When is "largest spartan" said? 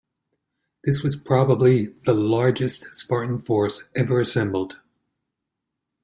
2.15-3.37